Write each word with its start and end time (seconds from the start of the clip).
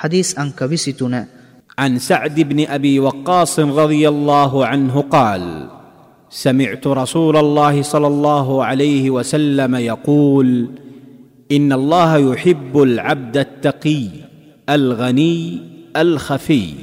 حديث 0.00 0.38
عن 0.38 0.50
كبستنا. 0.50 1.22
عن 1.78 1.98
سعد 1.98 2.40
بن 2.40 2.58
أبي 2.66 3.00
وقاص 3.00 3.60
رضي 3.60 4.08
الله 4.08 4.66
عنه 4.66 4.94
قال 5.00 5.44
سمعت 6.30 6.86
رسول 6.86 7.36
الله 7.36 7.82
صلى 7.82 8.06
الله 8.06 8.64
عليه 8.64 9.10
وسلم 9.10 9.72
يقول 9.74 10.48
إن 11.52 11.72
الله 11.72 12.32
يحب 12.32 12.82
العبد 12.82 13.36
التقي 13.36 14.06
الغني 14.68 15.38
الخفي. 15.96 16.74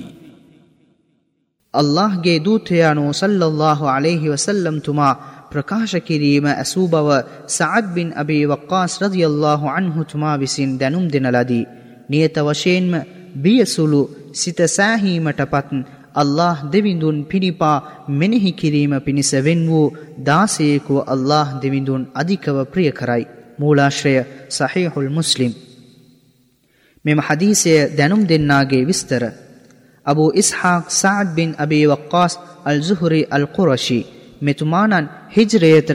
الله 1.73 2.21
جيدو 2.21 2.57
تيانو 2.57 3.11
صلى 3.11 3.45
الله 3.45 3.79
عليه 3.89 4.29
وسلم 4.29 4.79
تما 4.79 5.09
ප්‍රකාශ 5.51 5.95
කිරීම 6.07 6.45
ඇසූ 6.51 6.87
බව 6.87 7.07
سعد 7.47 7.85
بن 7.95 8.07
අබී 8.21 8.43
වක්කාස් 8.51 8.93
රදියල්ලාහු 9.03 9.71
අන්හු 9.71 10.07
තුමා 10.11 10.35
විසින් 10.43 10.77
දැනුම් 10.81 11.05
දෙන 11.13 11.27
ලදී. 11.35 11.65
නියත 12.09 12.35
වශයෙන්ම 12.39 12.93
බියසුළු 13.35 14.01
සිත 14.33 14.59
සෑහීමට 14.67 15.41
පත් 15.45 15.69
අල්له 16.15 16.55
දෙවිඳුන් 16.71 17.17
පිණිපා 17.25 18.05
මෙනෙහි 18.09 18.51
කිරීම 18.51 18.93
පිණිස 19.01 19.31
වෙන් 19.39 19.61
වූ 19.67 19.93
දාසයෙකු 20.25 20.95
අල්له 21.05 21.47
දෙවිඳුන් 21.61 22.03
අධිකව 22.13 22.57
ප්‍රිය 22.65 22.91
කරයි. 22.91 23.23
මූලාශ්‍රය 23.59 24.13
සහිහුල් 24.49 25.09
මුස්ලිම්. 25.09 25.53
මෙම 27.05 27.19
හදීසය 27.19 27.73
දැනුම් 27.97 28.21
දෙන්නාගේ 28.29 28.83
විස්තර. 28.85 29.23
අබු 30.05 30.23
ඉස්හාක් 30.33 30.85
සාඩ් 30.91 31.27
බින් 31.35 31.49
අබේ 31.57 31.85
වක්කාස් 31.85 32.33
අල්සුහුරි 32.65 33.21
අල්කුරශී 33.31 34.07
මෙතුමානන් 34.41 35.05
හිජරයට 35.29 35.89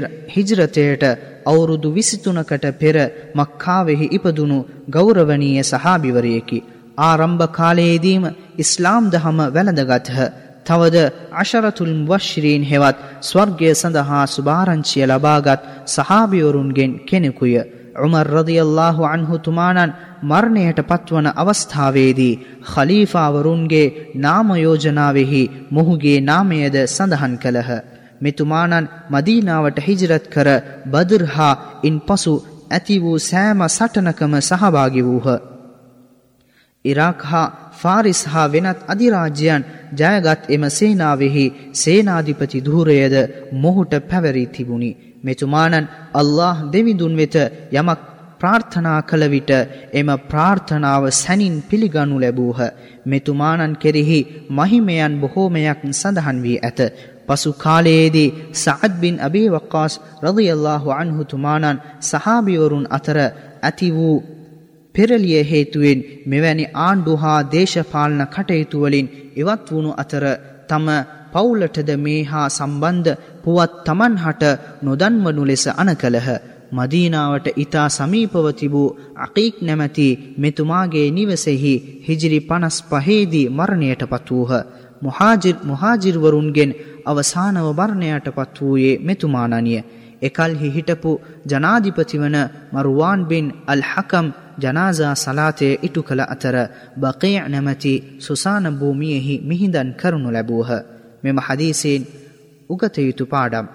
අවුරුදු 1.44 1.88
විසිතුනකට 1.90 2.64
පෙර 2.74 2.96
මක්කාවෙහි 3.34 4.12
ඉපදුණු 4.12 4.58
ගෞරවනීය 4.88 5.64
සහාභිවරයෙකි. 5.64 6.64
ආරම්භ 7.00 7.44
කාලයේදීම 7.50 8.24
ඉස්ලාම් 8.58 9.04
දහම 9.08 9.38
වැළඳගත්හ. 9.48 10.18
තවද 10.66 10.96
අශරතුල් 11.34 11.94
වශ්රීන් 12.06 12.64
හෙවත් 12.64 12.98
ස්වර්ගය 13.22 13.70
සඳහා 13.74 14.24
සුභාරංචිය 14.28 15.04
ලබාගත් 15.04 15.60
සහාභිවරුන්ගෙන් 15.86 16.92
කෙනෙකුය. 17.00 17.56
උමර් 17.96 18.26
රදියල්ලාහු 18.28 19.02
අන්හු 19.06 19.36
තුමානන් 19.38 19.94
මරණයට 20.22 20.78
පත්වන 20.82 21.26
අවස්ථාවේදී 21.34 22.40
ඛලීෆාවරුන්ගේ 22.64 23.92
නාමයෝජනාවෙහි 24.16 25.50
මොහුගේ 25.70 26.18
නාමයද 26.22 26.76
සඳහන් 26.86 27.34
කළහ. 27.36 27.70
මෙතුමානන් 28.22 28.90
මදීනාවට 29.10 29.78
හිජරත් 29.80 30.26
කර 30.28 30.48
බදුර් 30.86 31.24
හා 31.34 31.54
ඉන් 31.82 31.96
පසු 32.00 32.34
ඇති 32.70 32.96
වූ 32.98 33.18
සෑම 33.20 33.62
සටනකම 33.68 34.34
සහභාගි 34.40 35.02
වූහ. 35.02 35.28
ඉරාක් 36.84 37.20
හා 37.22 37.52
ෆාරිස් 37.72 38.22
හා 38.24 38.46
වෙනත් 38.48 38.80
අධිරාජ්‍යයන් 38.88 39.66
ජයගත් 39.94 40.42
එම 40.48 40.64
සේනාවෙහි 40.70 41.44
සේනාධිපති 41.74 42.64
ධූරයද 42.66 43.14
මොහුට 43.54 43.92
පැවරී 44.10 44.48
තිබුණි. 44.48 44.92
මෙතුමානන් 45.24 45.90
අල්له 46.14 46.56
දෙවිදුන් 46.72 47.14
වෙත 47.16 47.36
යමක් 47.72 48.00
ප්‍රාර්ථනා 48.40 49.00
කළ 49.02 49.24
විට 49.28 49.50
එම 49.92 50.08
ප්‍රාර්ථනාව 50.30 51.04
සැනින් 51.12 51.56
පිළිගනු 51.62 52.16
ලැබූහ. 52.18 52.60
මෙතුමානන් 53.06 53.74
කෙරෙහි 53.76 54.20
මහිමයන් 54.50 55.14
බොහෝමයක් 55.20 55.80
සඳහන් 55.92 56.38
වී 56.42 56.58
ඇත. 56.60 56.80
පසු 57.28 57.50
කාලයේදී 57.54 58.34
සዓد 58.54 58.92
බින් 59.00 59.16
අබී 59.20 59.48
වක්කාස් 59.48 59.94
රදියල්ලාහු 60.22 60.94
අන්හු 60.94 61.22
තුමානන් 61.24 61.82
සහාබිවරුන් 62.02 62.90
අතර 62.90 63.18
ඇති 63.62 63.88
වූ 63.90 64.16
පෙරලිය 64.94 65.42
හේතුවෙන් 65.44 66.00
මෙවැනි 66.26 66.70
ආණ්ඩු 66.78 67.12
හා 67.16 67.40
දේශපාලන 67.48 68.22
කටයුතු 68.26 68.82
වලින් 68.82 69.12
ඉවත් 69.36 69.66
වුණු 69.70 69.92
අතර 69.96 70.24
තම 70.68 70.88
පවුලටද 71.32 71.90
මේ 71.98 72.22
හා 72.22 72.48
සම්බන්ධ 72.50 73.12
පුවත් 73.44 73.72
තමන් 73.84 74.16
හට 74.16 74.42
නොදන්වනු 74.82 75.42
ලෙස 75.44 75.64
අනකලහ 75.74 76.28
මදීනාවට 76.72 77.46
ඉතා 77.56 77.88
සමීපව 77.90 78.46
තිබූ 78.52 78.88
අකීක් 79.16 79.56
නැමැති 79.60 80.06
මෙතුමාගේ 80.38 81.08
නිවසෙහි 81.10 81.74
හිජිරි 82.06 82.40
පනස් 82.42 82.76
පහේදී 82.84 83.50
මරණයට 83.50 84.02
පත් 84.06 84.28
වූහ. 84.30 84.52
මුහාජිර්වරුන්ගෙන් 85.02 86.70
අවසානව 87.04 87.66
බර්ණයට 87.72 88.26
පත් 88.30 88.56
වූයේ 88.60 89.00
මෙතුමානනිය. 89.00 89.82
එකල්හි 90.22 90.68
හිටපු 90.70 91.10
ජනාධිපති 91.46 92.18
වන 92.18 92.36
මරුවාන් 92.72 93.20
බින් 93.26 93.46
අල් 93.66 93.82
හකම් 93.84 94.26
ජනාසා 94.58 95.14
සලාතය 95.16 95.68
ඉටු 95.82 96.02
කළ 96.02 96.22
අතර 96.24 96.56
බකය 96.96 97.32
නැමැති 97.44 97.94
සුසාන 98.18 98.66
භූමියෙහි 98.72 99.40
මිහිදන් 99.42 99.94
කරනු 99.94 100.28
ලැබූහ. 100.30 100.70
මෙම 101.24 101.38
හදීසයෙන් 101.38 102.02
උගතයුතු 102.70 103.26
පාඩම්. 103.26 103.66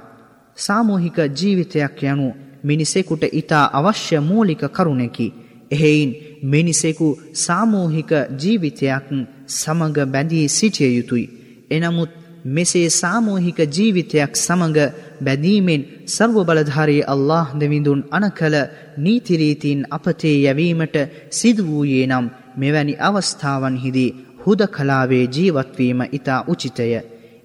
සාමූහික 0.57 1.17
ජීවිතයක් 1.31 2.03
යනු 2.03 2.27
මිනිසෙකුට 2.63 3.23
ඉතා 3.31 3.65
අවශ්‍ය 3.73 4.19
මූලික 4.21 4.63
කරුණකි. 4.69 5.27
එහෙයින් 5.71 6.11
මිනිසෙකු 6.43 7.07
සාමූහික 7.35 8.11
ජීවිතයක් 8.41 9.05
සමග 9.53 9.97
බැඳී 10.05 10.47
සිටිය 10.49 10.91
යුතුයි. 10.91 11.27
එනමුත් 11.71 12.11
මෙසේ 12.47 12.89
සාමූහික 12.91 13.59
ජීවිතයක් 13.67 14.33
සමඟ 14.37 14.79
බැදීමෙන් 15.21 15.87
සර්ව 16.07 16.35
බලධාරී 16.41 17.03
අල්له 17.05 17.45
දෙවිඳුන් 17.55 18.01
අනකළ 18.11 18.57
නීතිරීතින් 18.97 19.81
අපතේ 19.89 20.35
යැවීමට 20.37 20.95
සිදුවූයේ 21.31 22.05
නම් 22.07 22.25
මෙවැනි 22.57 22.99
අවස්ථාවන්හිදී 23.01 24.15
හුද 24.43 24.61
කලාවේ 24.67 25.25
ජීවත්වීම 25.27 26.01
ඉතා 26.11 26.41
උචිතය. 26.47 26.89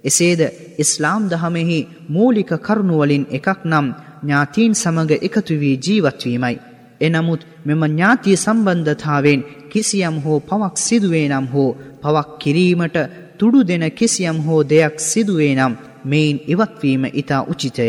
එසේද 0.04 0.40
ඉස්ලාම් 0.78 1.24
දහමෙහි 1.26 1.78
මූලික 2.08 2.52
කරුණුවලින් 2.58 3.24
එකක් 3.30 3.48
නම් 3.64 3.86
ඥාතීන් 4.22 4.74
සමඟ 4.74 5.12
එකතු 5.20 5.54
වී 5.54 5.76
ජීවත්වීමයි. 5.78 6.56
එනමුත් 7.02 7.42
මෙම 7.66 7.82
ඥාතිය 7.86 8.36
සම්බන්ධතාවෙන් 8.36 9.40
කිසියම් 9.72 10.16
හෝ 10.24 10.38
පවක් 10.40 10.74
සිදුවේ 10.78 11.26
නම් 11.28 11.46
හෝ 11.54 11.70
පවක් 12.02 12.28
කිරීමට 12.38 12.96
තුඩු 13.38 13.60
දෙන 13.62 13.84
කිසියම් 13.90 14.38
හෝ 14.46 14.60
දෙයක් 14.62 14.94
සිදුවේ 15.00 15.54
නම් 15.54 15.74
මෙයින් 16.04 16.38
ඉවත්වීම 16.46 17.04
ඉතා 17.12 17.42
උචිතය. 17.42 17.86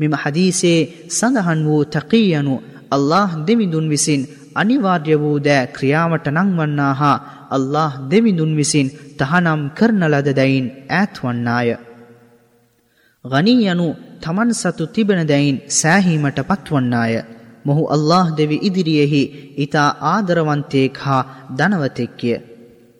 මෙම 0.00 0.14
හදීසේ 0.14 0.80
සඳහන් 1.10 1.60
වූ 1.64 1.82
තකීයනු 1.86 2.54
අල්له 2.90 3.30
දෙවිඳුන් 3.46 3.86
විසින් 3.88 4.22
අනිවාර්ය 4.54 5.14
වූ 5.20 5.38
දෑ 5.38 5.66
ක්‍රියාවට 5.66 6.26
නංවන්නා 6.28 6.94
හා 6.94 7.16
අල්له 7.50 7.92
දෙවිඳුන් 8.10 8.52
විසින් 8.56 8.88
තහනම් 9.18 9.62
කරන 9.70 10.02
ලදදැයින් 10.12 10.66
ඈත්වන්නාය. 10.90 11.68
ගනීයනු 13.24 13.88
තමන් 14.22 14.50
සතු 14.54 14.84
තිබෙනදැයින් 14.86 15.58
සෑහීමට 15.70 16.38
පත්වන්නාය. 16.48 17.14
මොහු 17.64 17.82
අල්له 17.86 18.24
දෙවි 18.38 18.62
ඉදිරියෙහි 18.62 19.22
ඉතා 19.56 19.90
ආදරවන්තයෙක් 20.06 20.96
හා 20.96 21.28
දනවතෙක්ය. 21.58 22.32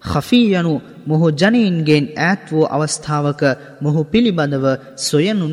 ඛෆී 0.03 0.47
යනු 0.53 0.75
මොහු 1.07 1.27
ජනීන්ගෙන් 1.33 2.07
ඈත් 2.19 2.43
වූ 2.53 2.67
අවස්ථාවක 2.67 3.43
මොහු 3.83 4.01
පිළිබඳව 4.05 4.67
සොයනු 4.99 5.47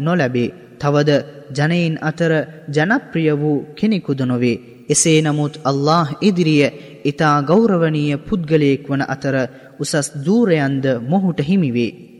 නොලැබේ. 0.00 0.54
තවද 0.80 1.10
ජනයින් 1.56 1.96
අතර 2.00 2.32
ජනප්‍රිය 2.68 3.30
වූ 3.32 3.58
කෙනෙකුද 3.74 4.20
නොවේ. 4.22 4.62
එසේ 4.88 5.18
නමුත් 5.22 5.54
අල්له 5.64 6.08
ඉදිරිය 6.20 6.64
ඉතා 7.04 7.36
ගෞරවනීය 7.42 8.16
පුද්ගලයෙක් 8.18 8.82
වන 8.90 9.02
අතර 9.06 9.36
උසස් 9.80 10.08
දූරයන්ද 10.26 10.84
මොහුට 11.02 11.40
හිමිවේ. 11.40 12.11